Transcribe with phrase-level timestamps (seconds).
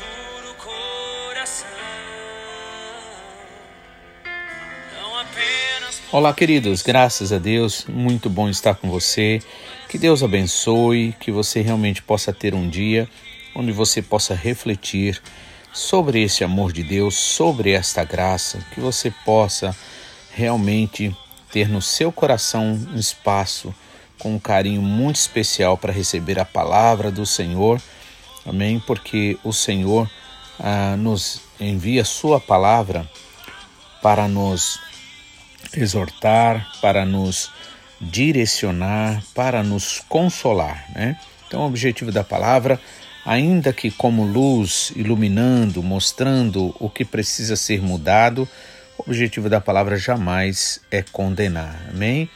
[0.00, 1.68] duro coração?
[6.10, 9.40] Olá, queridos, graças a Deus, muito bom estar com você.
[9.88, 13.08] Que Deus abençoe, que você realmente possa ter um dia
[13.54, 15.20] onde você possa refletir
[15.72, 19.76] sobre esse amor de Deus, sobre esta graça, que você possa
[20.32, 21.14] realmente
[21.52, 23.74] ter no seu coração um espaço
[24.18, 27.80] com um carinho muito especial para receber a palavra do Senhor.
[28.46, 28.82] Amém?
[28.86, 30.10] Porque o Senhor
[30.58, 33.08] ah, nos envia Sua palavra
[34.02, 34.78] para nos
[35.74, 37.50] exortar, para nos
[38.00, 41.18] direcionar, para nos consolar, né?
[41.46, 42.80] Então, o objetivo da palavra,
[43.26, 48.48] ainda que como luz iluminando, mostrando o que precisa ser mudado,
[48.96, 51.88] o objetivo da palavra jamais é condenar.
[51.90, 52.30] Amém?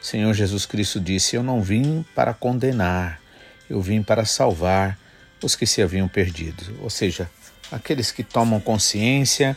[0.00, 3.20] O Senhor Jesus Cristo disse: Eu não vim para condenar,
[3.68, 4.98] eu vim para salvar
[5.42, 6.78] os que se haviam perdido.
[6.82, 7.30] Ou seja,
[7.70, 9.56] aqueles que tomam consciência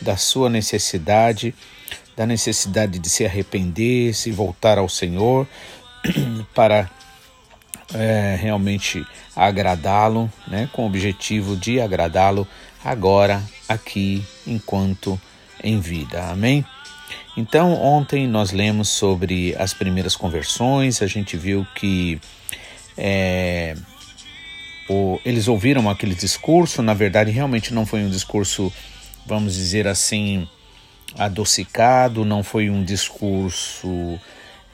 [0.00, 1.54] da sua necessidade,
[2.16, 5.46] da necessidade de se arrepender, se voltar ao Senhor
[6.54, 6.90] para
[7.94, 12.46] é, realmente agradá-lo, né, com o objetivo de agradá-lo
[12.84, 15.20] agora, aqui, enquanto
[15.62, 16.24] em vida.
[16.28, 16.64] Amém?
[17.36, 22.20] Então, ontem nós lemos sobre as primeiras conversões, a gente viu que
[22.96, 23.74] é,
[24.92, 28.72] o, eles ouviram aquele discurso, na verdade, realmente não foi um discurso,
[29.26, 30.46] vamos dizer assim,
[31.16, 34.18] adocicado, não foi um discurso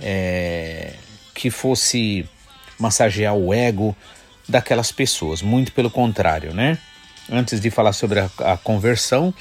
[0.01, 0.95] é,
[1.35, 2.29] que fosse
[2.79, 3.97] massagear o ego
[4.49, 6.79] daquelas pessoas, muito pelo contrário, né?
[7.31, 9.35] Antes de falar sobre a, a conversão,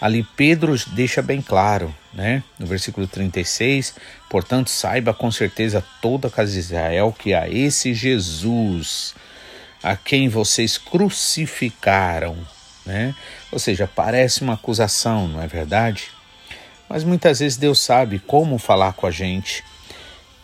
[0.00, 2.42] ali Pedro deixa bem claro, né?
[2.58, 3.94] No versículo 36,
[4.28, 9.14] portanto, saiba com certeza toda a casa de Israel que a esse Jesus,
[9.82, 12.36] a quem vocês crucificaram,
[12.84, 13.14] né?
[13.52, 16.10] Ou seja, parece uma acusação, não é verdade?
[16.88, 19.62] Mas muitas vezes Deus sabe como falar com a gente.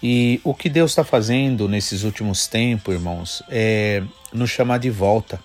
[0.03, 4.03] E o que Deus está fazendo nesses últimos tempos, irmãos, é
[4.33, 5.41] nos chamar de volta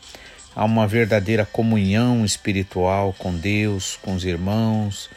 [0.54, 5.10] a uma verdadeira comunhão espiritual com Deus, com os irmãos,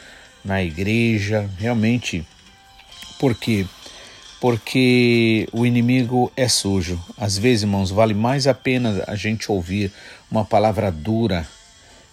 [0.45, 1.51] na igreja.
[1.59, 2.25] Realmente,
[3.19, 3.67] por quê?
[4.43, 7.01] Porque o inimigo é sujo.
[7.17, 9.93] Às vezes, irmãos, vale mais a pena a gente ouvir
[10.29, 11.47] uma palavra dura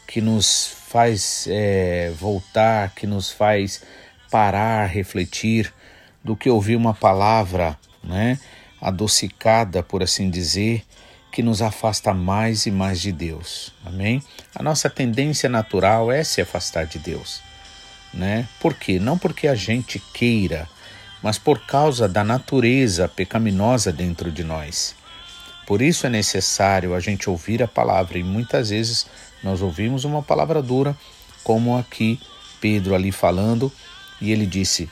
[0.08, 3.82] que nos faz é, voltar, que nos faz
[4.30, 5.74] parar, refletir,
[6.24, 8.38] do que ouvir uma palavra, né,
[8.80, 10.84] adocicada, por assim dizer,
[11.32, 13.74] que nos afasta mais e mais de Deus.
[13.84, 14.22] Amém?
[14.54, 17.42] A nossa tendência natural é se afastar de Deus,
[18.14, 18.48] né?
[18.60, 19.00] Por quê?
[19.00, 20.70] Não porque a gente queira,
[21.22, 24.96] mas por causa da natureza pecaminosa dentro de nós.
[25.66, 29.06] Por isso é necessário a gente ouvir a palavra e muitas vezes
[29.44, 30.98] nós ouvimos uma palavra dura,
[31.44, 32.20] como aqui
[32.60, 33.72] Pedro ali falando,
[34.20, 34.90] e ele disse: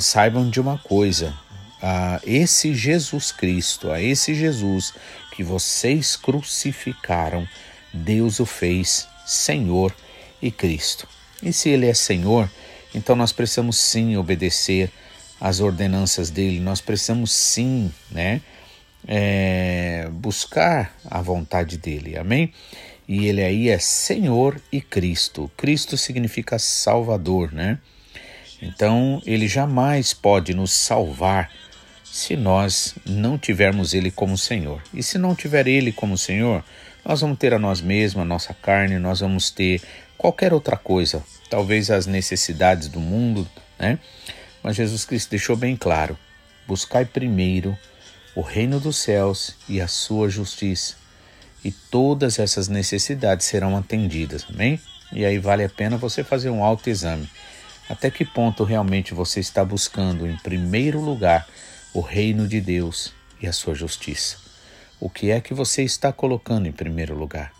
[0.00, 1.34] saibam de uma coisa,
[1.82, 4.92] a esse Jesus Cristo, a esse Jesus
[5.32, 7.48] que vocês crucificaram,
[7.92, 9.94] Deus o fez Senhor
[10.40, 11.08] e Cristo.
[11.42, 12.50] E se ele é Senhor,
[12.94, 14.90] então nós precisamos sim obedecer
[15.40, 18.40] às ordenanças dele, nós precisamos sim, né,
[19.06, 22.52] é, buscar a vontade dele, amém?
[23.06, 25.50] E ele aí é Senhor e Cristo.
[25.56, 27.78] Cristo significa Salvador, né?
[28.62, 31.50] Então ele jamais pode nos salvar
[32.14, 34.80] se nós não tivermos Ele como Senhor.
[34.94, 36.64] E se não tiver Ele como Senhor,
[37.04, 39.82] nós vamos ter a nós mesmos, a nossa carne, nós vamos ter
[40.16, 43.98] qualquer outra coisa, talvez as necessidades do mundo, né?
[44.64, 46.18] Mas Jesus Cristo deixou bem claro:
[46.66, 47.76] buscai primeiro
[48.34, 50.96] o reino dos céus e a sua justiça,
[51.62, 54.80] e todas essas necessidades serão atendidas, amém?
[55.12, 57.28] E aí vale a pena você fazer um autoexame.
[57.88, 61.46] Até que ponto realmente você está buscando, em primeiro lugar,
[61.92, 64.38] o reino de Deus e a sua justiça?
[64.98, 67.52] O que é que você está colocando em primeiro lugar?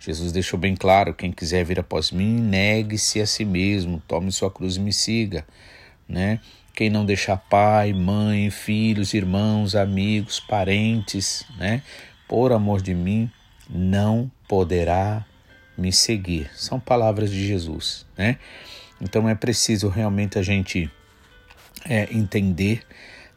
[0.00, 4.50] Jesus deixou bem claro: quem quiser vir após mim, negue-se a si mesmo, tome sua
[4.50, 5.46] cruz e me siga,
[6.08, 6.40] né?
[6.74, 11.82] Quem não deixar pai, mãe, filhos, irmãos, amigos, parentes, né?
[12.28, 13.30] Por amor de mim,
[13.68, 15.24] não poderá
[15.76, 16.50] me seguir.
[16.54, 18.38] São palavras de Jesus, né?
[19.00, 20.90] Então é preciso realmente a gente
[21.84, 22.82] é, entender,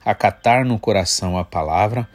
[0.04, 2.08] acatar no coração a palavra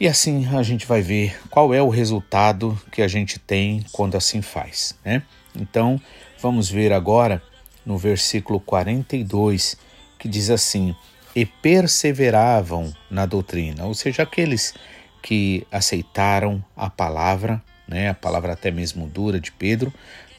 [0.00, 4.16] e assim a gente vai ver qual é o resultado que a gente tem quando
[4.16, 5.22] assim faz, né?
[5.56, 6.00] Então,
[6.40, 7.42] vamos ver agora
[7.88, 9.76] no versículo 42,
[10.18, 10.94] que diz assim:
[11.34, 14.74] "E perseveravam na doutrina", ou seja, aqueles
[15.22, 19.92] que aceitaram a palavra, né, a palavra até mesmo dura de Pedro,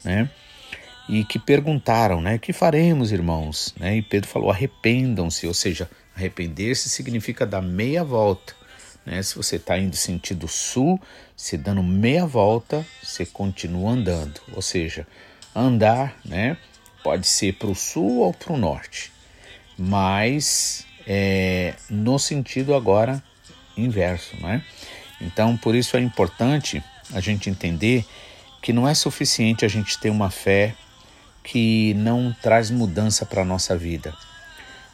[0.04, 0.30] né?
[1.08, 3.74] E que perguntaram, né, que faremos, irmãos?
[3.78, 3.96] Né?
[3.96, 8.54] E Pedro falou: arrependam-se, ou seja, arrepender-se significa dar meia volta
[9.04, 9.22] né?
[9.22, 11.00] Se você está indo sentido sul,
[11.36, 14.40] se dando meia volta, você continua andando.
[14.52, 15.06] Ou seja,
[15.54, 16.56] andar né,
[17.02, 19.12] pode ser para o sul ou para o norte,
[19.78, 23.22] mas é, no sentido agora
[23.76, 24.36] inverso.
[24.40, 24.62] Né?
[25.20, 26.82] Então, por isso é importante
[27.12, 28.04] a gente entender
[28.62, 30.74] que não é suficiente a gente ter uma fé
[31.42, 34.14] que não traz mudança para a nossa vida.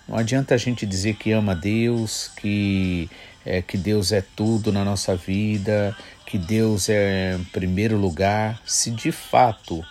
[0.08, 3.10] Não adianta a gente dizer que ama Deus, que
[3.44, 8.90] é, que Deus é tudo na nossa vida, que Deus é em primeiro lugar, se
[8.90, 9.84] de fato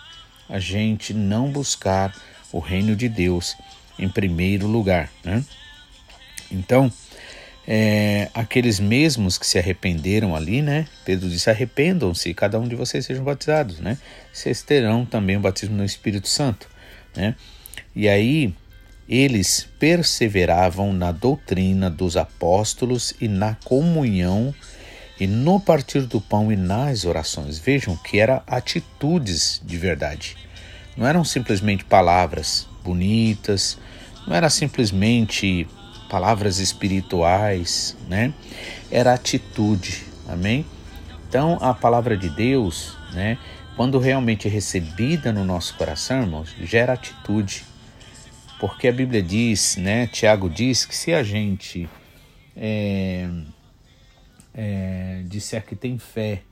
[0.48, 2.14] a gente não buscar
[2.52, 3.56] o reino de Deus
[3.98, 5.10] em primeiro lugar.
[5.24, 5.44] Né?
[6.50, 6.92] Então,
[7.66, 10.86] é, aqueles mesmos que se arrependeram ali, né?
[11.04, 13.98] Pedro disse: arrependam-se, cada um de vocês sejam batizados, né?
[14.32, 16.68] Vocês terão também o batismo no Espírito Santo,
[17.16, 17.34] né?
[17.94, 18.54] E aí
[19.08, 24.54] eles perseveravam na doutrina dos apóstolos e na comunhão
[25.18, 27.58] e no partir do pão e nas orações.
[27.58, 30.36] Vejam que eram atitudes de verdade.
[30.96, 33.78] Não eram simplesmente palavras bonitas,
[34.26, 35.66] não era simplesmente
[36.08, 38.32] palavras espirituais, né?
[38.90, 40.04] Era atitude.
[40.28, 40.64] Amém?
[41.28, 43.36] Então, a palavra de Deus, né,
[43.76, 47.64] quando realmente é recebida no nosso coração, irmãos, gera atitude
[48.58, 51.88] porque a Bíblia diz, né, Tiago diz que se a gente
[52.56, 53.28] é,
[54.56, 56.42] é, disser que tem fé,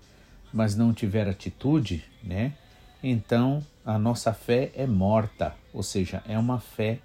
[0.53, 2.53] mas não tiver atitude, né,
[3.03, 6.99] então a nossa fé é morta, ou seja, é uma fé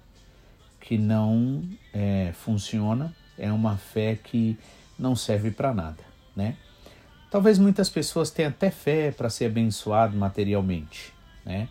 [0.80, 1.62] que não
[1.92, 4.58] é, funciona, é uma fé que
[4.98, 6.02] não serve para nada,
[6.34, 6.56] né?
[7.30, 11.12] Talvez muitas pessoas tenham até fé para ser abençoado materialmente,
[11.44, 11.68] né?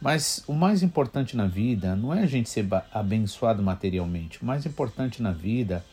[0.00, 4.42] Mas o mais importante na vida não é a gente ser abençoado materialmente.
[4.42, 5.84] O mais importante na vida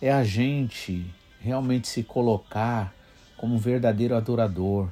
[0.00, 1.06] é a gente
[1.42, 2.94] realmente se colocar
[3.36, 4.88] como um verdadeiro adorador,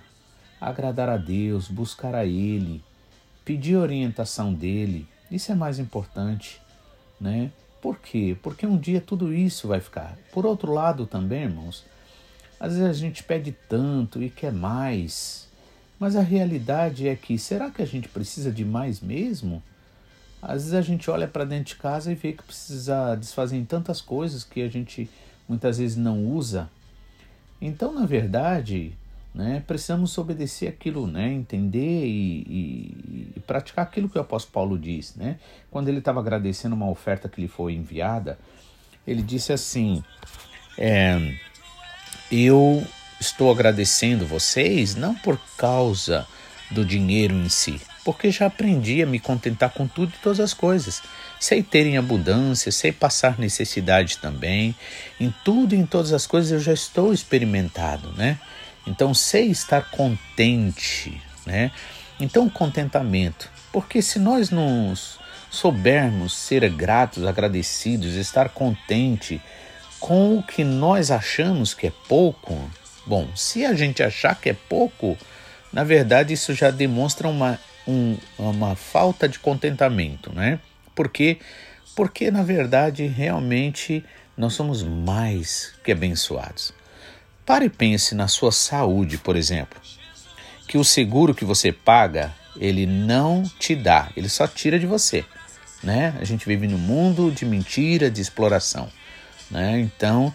[0.61, 2.82] agradar a Deus, buscar a Ele,
[3.44, 5.06] pedir orientação dele.
[5.31, 6.61] Isso é mais importante,
[7.20, 7.52] né?
[7.81, 8.37] Por quê?
[8.43, 10.19] Porque um dia tudo isso vai ficar.
[10.32, 11.85] Por outro lado também, irmãos,
[12.58, 15.49] às vezes a gente pede tanto e quer mais,
[15.99, 19.62] mas a realidade é que, será que a gente precisa de mais mesmo?
[20.43, 24.00] Às vezes a gente olha para dentro de casa e vê que precisa desfazer tantas
[24.00, 25.08] coisas que a gente
[25.50, 26.70] muitas vezes não usa.
[27.61, 28.93] Então, na verdade,
[29.35, 34.79] né, precisamos obedecer aquilo, né, entender e, e, e, praticar aquilo que o apóstolo Paulo
[34.79, 35.14] diz.
[35.17, 35.38] Né?
[35.70, 38.38] Quando ele estava agradecendo uma oferta que lhe foi enviada,
[39.06, 40.03] ele disse assim:
[40.79, 41.34] é,
[42.31, 42.86] Eu
[43.20, 46.27] Estou agradecendo vocês não por causa
[46.70, 50.55] do dinheiro em si, porque já aprendi a me contentar com tudo e todas as
[50.55, 51.03] coisas.
[51.39, 54.75] Sei ter em abundância, sei passar necessidade também.
[55.19, 58.39] Em tudo e em todas as coisas eu já estou experimentado, né?
[58.87, 61.71] Então sei estar contente, né?
[62.19, 64.95] Então contentamento, porque se nós não
[65.51, 69.41] soubermos ser gratos, agradecidos, estar contente
[69.99, 72.71] com o que nós achamos que é pouco,
[73.07, 75.17] Bom, se a gente achar que é pouco,
[75.73, 80.60] na verdade isso já demonstra uma, um, uma falta de contentamento, né?
[80.94, 81.39] Porque,
[81.94, 84.05] porque na verdade realmente
[84.37, 86.72] nós somos mais que abençoados.
[87.44, 89.81] Pare e pense na sua saúde, por exemplo,
[90.69, 95.25] que o seguro que você paga ele não te dá, ele só tira de você,
[95.82, 96.15] né?
[96.20, 98.89] A gente vive num mundo de mentira, de exploração,
[99.51, 99.81] né?
[99.81, 100.32] Então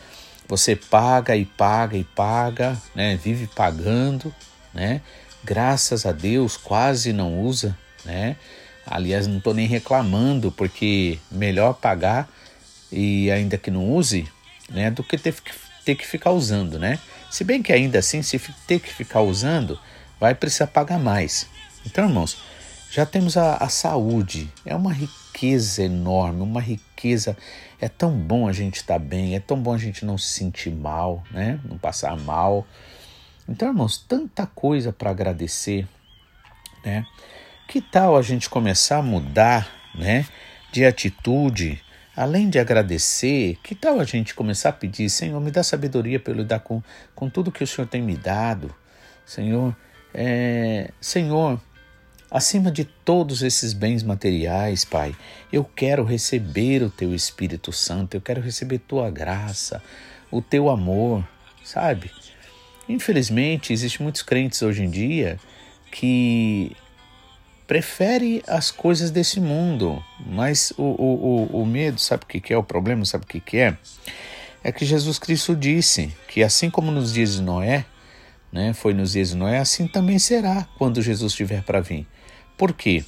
[0.47, 3.15] você paga e paga e paga, né?
[3.15, 4.33] Vive pagando,
[4.73, 5.01] né?
[5.45, 8.35] Graças a Deus quase não usa, né?
[8.83, 12.27] Aliás, não estou nem reclamando, porque melhor pagar
[12.91, 14.27] e ainda que não use,
[14.71, 14.89] né?
[14.89, 15.35] Do que ter,
[15.85, 16.97] ter que ficar usando, né?
[17.29, 19.79] Se bem que ainda assim, se ter que ficar usando,
[20.19, 21.47] vai precisar pagar mais.
[21.85, 22.37] Então, irmãos,
[22.89, 27.37] já temos a, a saúde, é uma riqueza enorme, uma riqueza
[27.79, 30.29] é tão bom a gente estar tá bem, é tão bom a gente não se
[30.29, 31.59] sentir mal, né?
[31.63, 32.65] Não passar mal.
[33.47, 35.87] Então, irmãos, tanta coisa para agradecer,
[36.83, 37.05] né?
[37.67, 40.25] Que tal a gente começar a mudar, né?
[40.71, 41.81] De atitude,
[42.15, 46.33] além de agradecer, que tal a gente começar a pedir, Senhor, me dá sabedoria para
[46.33, 46.81] eu lidar com,
[47.13, 48.73] com tudo que o Senhor tem me dado.
[49.25, 49.75] Senhor,
[50.11, 51.61] é, Senhor,
[52.31, 55.15] acima de todos esses bens materiais, Pai,
[55.51, 59.83] eu quero receber o Teu Espírito Santo, eu quero receber Tua graça,
[60.31, 61.27] o Teu amor,
[61.63, 62.11] sabe?
[62.87, 65.39] Infelizmente, existem muitos crentes hoje em dia
[65.91, 66.75] que
[67.67, 72.53] prefere as coisas desse mundo, mas o, o, o, o medo, sabe o que, que
[72.53, 72.57] é?
[72.57, 73.77] O problema, sabe o que, que é?
[74.63, 77.85] É que Jesus Cristo disse que assim como nos dias de Noé,
[78.51, 82.07] né, foi nos dias de Noé, assim também será quando Jesus estiver para vir.
[82.57, 83.03] Por quê?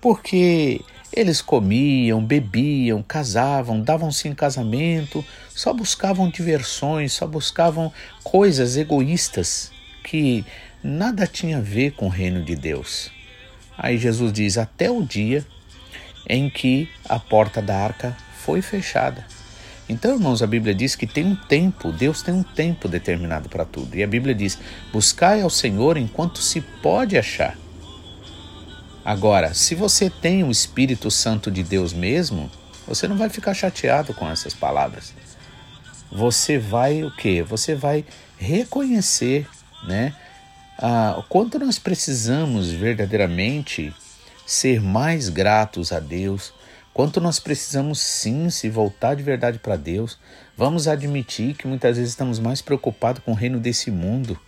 [0.00, 0.80] Porque
[1.12, 7.92] eles comiam, bebiam, casavam, davam-se em casamento, só buscavam diversões, só buscavam
[8.24, 9.70] coisas egoístas
[10.02, 10.44] que
[10.82, 13.10] nada tinha a ver com o reino de Deus.
[13.76, 15.44] Aí Jesus diz: até o dia
[16.28, 19.24] em que a porta da arca foi fechada.
[19.88, 23.64] Então, irmãos, a Bíblia diz que tem um tempo, Deus tem um tempo determinado para
[23.64, 23.96] tudo.
[23.96, 24.58] E a Bíblia diz:
[24.92, 27.61] buscai ao Senhor enquanto se pode achar.
[29.04, 32.50] Agora, se você tem o Espírito Santo de Deus mesmo,
[32.86, 35.12] você não vai ficar chateado com essas palavras.
[36.10, 37.42] Você vai o quê?
[37.42, 38.04] Você vai
[38.38, 39.48] reconhecer,
[39.84, 40.14] né?
[40.78, 43.92] Ah, o quanto nós precisamos verdadeiramente
[44.46, 46.52] ser mais gratos a Deus,
[46.92, 50.18] quanto nós precisamos sim se voltar de verdade para Deus.
[50.56, 54.38] Vamos admitir que muitas vezes estamos mais preocupados com o reino desse mundo,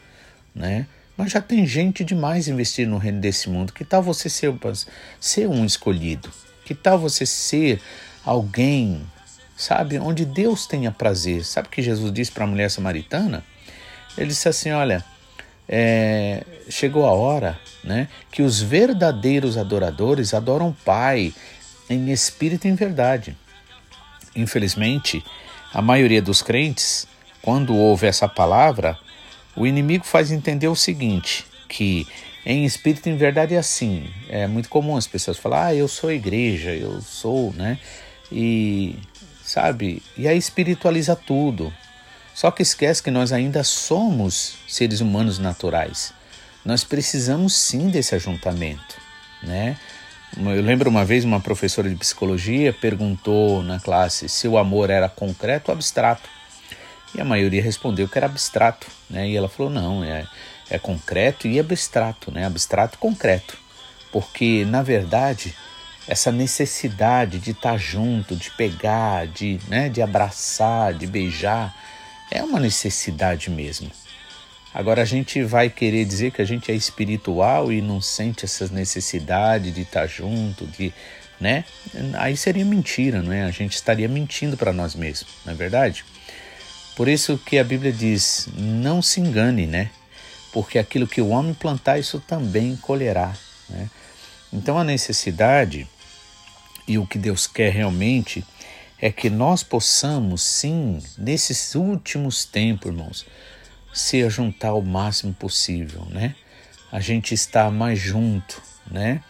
[0.55, 0.87] né?
[1.17, 3.73] Mas já tem gente demais investindo no reino desse mundo.
[3.73, 4.53] Que tal você ser,
[5.21, 6.31] ser um escolhido?
[6.65, 7.81] Que tal você ser
[8.25, 9.03] alguém,
[9.57, 11.45] sabe, onde Deus tenha prazer?
[11.45, 13.45] Sabe o que Jesus disse para a mulher samaritana?
[14.17, 15.05] Ele disse assim: Olha,
[15.69, 21.33] é, chegou a hora né, que os verdadeiros adoradores adoram o Pai
[21.89, 23.37] em espírito e em verdade.
[24.35, 25.25] Infelizmente,
[25.73, 27.07] a maioria dos crentes,
[27.41, 28.99] quando ouve essa palavra,
[29.57, 32.07] o inimigo faz entender o seguinte, que
[32.45, 34.09] em espírito em verdade é assim.
[34.29, 37.79] É muito comum as pessoas falar, ah, eu sou igreja, eu sou, né?
[38.31, 38.97] E,
[39.43, 40.03] sabe?
[40.17, 41.73] E aí espiritualiza tudo.
[42.35, 46.13] Só que esquece que nós ainda somos seres humanos naturais.
[46.65, 48.97] Nós precisamos sim desse ajuntamento,
[49.43, 49.77] né?
[50.37, 55.09] Eu lembro uma vez uma professora de psicologia perguntou na classe se o amor era
[55.09, 56.29] concreto ou abstrato.
[57.15, 59.29] E a maioria respondeu que era abstrato, né?
[59.29, 60.27] E ela falou: não, é,
[60.69, 62.45] é concreto e abstrato, né?
[62.45, 63.57] Abstrato concreto.
[64.11, 65.55] Porque, na verdade,
[66.07, 71.75] essa necessidade de estar junto, de pegar, de, né, de abraçar, de beijar,
[72.31, 73.91] é uma necessidade mesmo.
[74.73, 78.67] Agora a gente vai querer dizer que a gente é espiritual e não sente essa
[78.69, 80.93] necessidade de estar junto, de,
[81.41, 81.65] né?
[82.15, 83.45] Aí seria mentira, não é?
[83.45, 86.05] A gente estaria mentindo para nós mesmos, não é verdade?
[86.97, 89.91] Por isso que a Bíblia diz: não se engane, né?
[90.53, 93.35] Porque aquilo que o homem plantar, isso também colherá.
[93.69, 93.91] Né?
[94.53, 95.89] Então a necessidade
[96.87, 98.45] e o que Deus quer realmente
[99.01, 103.27] é que nós possamos, sim, nesses últimos tempos, irmãos,
[103.93, 106.35] se ajuntar o máximo possível, né?
[106.91, 109.21] A gente está mais junto, né?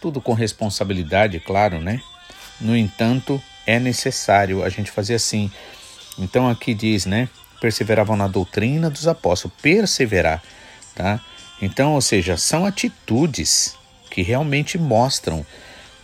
[0.00, 2.00] Tudo com responsabilidade, claro, né?
[2.60, 5.50] No entanto, é necessário a gente fazer assim
[6.18, 7.28] então aqui diz, né?
[7.60, 10.42] Perseveravam na doutrina dos apóstolos, perseverar,
[10.94, 11.20] tá?
[11.60, 13.76] Então, ou seja, são atitudes
[14.10, 15.46] que realmente mostram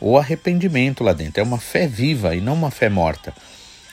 [0.00, 1.40] o arrependimento lá dentro.
[1.40, 3.34] É uma fé viva e não uma fé morta,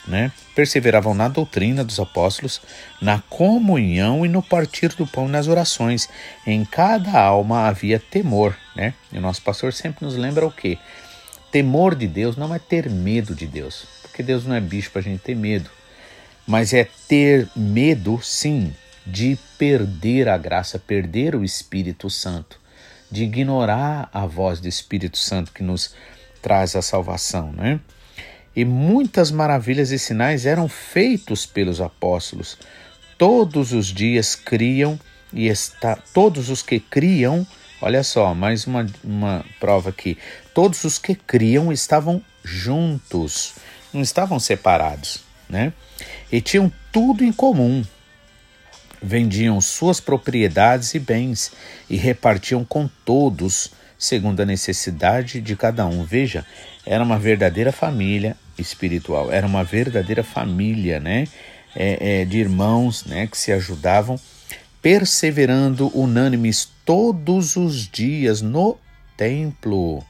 [0.06, 0.30] né?
[0.54, 2.62] Perseveravam na doutrina dos apóstolos,
[3.02, 6.08] na comunhão e no partir do pão nas orações.
[6.46, 8.94] Em cada alma havia temor, né?
[9.12, 10.78] E o nosso pastor sempre nos lembra o quê?
[11.50, 15.00] Temor de Deus não é ter medo de Deus, porque Deus não é bicho para
[15.00, 15.68] a gente ter medo
[16.46, 18.72] mas é ter medo, sim,
[19.06, 22.60] de perder a graça, perder o Espírito Santo,
[23.10, 25.94] de ignorar a voz do Espírito Santo que nos
[26.40, 27.80] traz a salvação, né?
[28.54, 32.56] E muitas maravilhas e sinais eram feitos pelos apóstolos.
[33.18, 34.98] Todos os dias criam
[35.32, 37.46] e está, todos os que criam,
[37.82, 40.16] olha só, mais uma, uma prova aqui.
[40.54, 43.54] Todos os que criam estavam juntos,
[43.92, 45.72] não estavam separados, né?
[46.30, 47.84] e tinham tudo em comum.
[49.02, 51.52] Vendiam suas propriedades e bens
[51.88, 56.02] e repartiam com todos, segundo a necessidade de cada um.
[56.02, 56.44] Veja,
[56.84, 61.28] era uma verdadeira família espiritual, era uma verdadeira família, né?
[61.78, 63.26] É, é, de irmãos, né?
[63.26, 64.18] Que se ajudavam,
[64.80, 68.78] perseverando unânimes todos os dias no
[69.14, 70.02] templo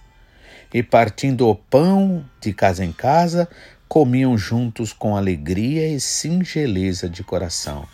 [0.72, 3.48] e partindo o pão de casa em casa
[3.88, 7.86] comiam juntos com alegria e singeleza de coração.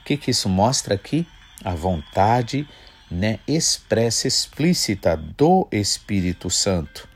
[0.00, 1.26] O que, que isso mostra aqui?
[1.64, 2.68] A vontade
[3.10, 7.08] né, expressa, explícita do Espírito Santo.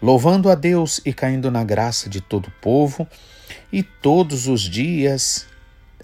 [0.00, 3.06] Louvando a Deus e caindo na graça de todo o povo,
[3.72, 5.46] e todos os dias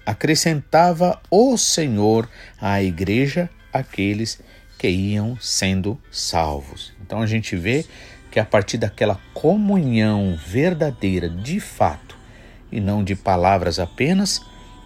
[0.05, 2.29] acrescentava o Senhor
[2.61, 4.39] à igreja aqueles
[4.77, 6.93] que iam sendo salvos.
[7.01, 7.85] Então a gente vê
[8.31, 12.17] que a partir daquela comunhão verdadeira, de fato,
[12.71, 14.41] e não de palavras apenas,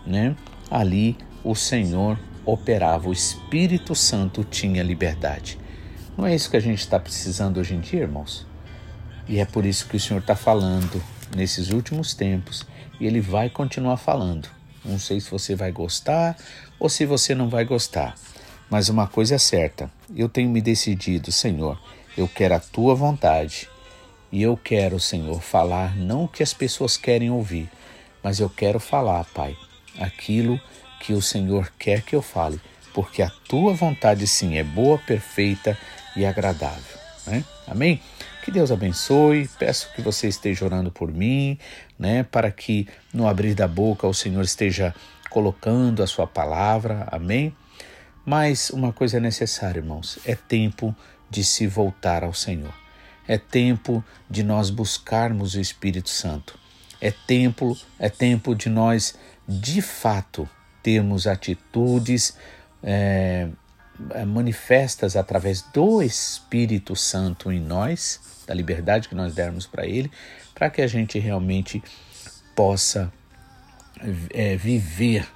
[0.05, 0.35] né?
[0.69, 5.57] Ali o Senhor operava, o Espírito Santo tinha liberdade.
[6.17, 8.45] Não é isso que a gente está precisando hoje em dia, irmãos?
[9.27, 11.01] E é por isso que o Senhor está falando
[11.35, 12.65] nesses últimos tempos
[12.99, 14.49] e Ele vai continuar falando.
[14.83, 16.35] Não sei se você vai gostar
[16.79, 18.15] ou se você não vai gostar,
[18.69, 21.79] mas uma coisa é certa: eu tenho me decidido, Senhor,
[22.17, 23.69] eu quero a tua vontade
[24.31, 27.69] e eu quero, Senhor, falar não o que as pessoas querem ouvir,
[28.23, 29.57] mas eu quero falar, Pai,
[29.99, 30.59] aquilo
[30.99, 32.59] que o Senhor quer que eu fale,
[32.93, 35.77] porque a tua vontade sim é boa, perfeita
[36.15, 36.97] e agradável.
[37.25, 37.43] Né?
[37.67, 38.01] Amém?
[38.43, 39.47] Que Deus abençoe.
[39.59, 41.57] Peço que você esteja orando por mim,
[41.97, 44.95] né, para que no abrir da boca o Senhor esteja
[45.29, 47.07] colocando a sua palavra.
[47.11, 47.55] Amém?
[48.25, 50.95] Mas uma coisa é necessária, irmãos, é tempo
[51.31, 52.73] de se voltar ao Senhor.
[53.25, 56.59] É tempo de nós buscarmos o Espírito Santo.
[56.99, 59.15] É tempo, é tempo de nós,
[59.47, 60.47] de fato,
[60.83, 62.37] termos atitudes
[62.83, 63.47] é,
[64.27, 70.11] manifestas através do Espírito Santo em nós, da liberdade que nós dermos para Ele,
[70.53, 71.81] para que a gente realmente
[72.55, 73.11] possa
[74.31, 75.27] é, viver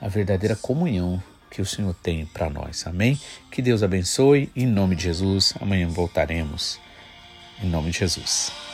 [0.00, 2.86] a verdadeira comunhão que o Senhor tem para nós.
[2.86, 3.20] Amém?
[3.50, 4.50] Que Deus abençoe.
[4.56, 5.52] Em nome de Jesus.
[5.60, 6.80] Amanhã voltaremos.
[7.62, 8.71] Em nome de Jesus.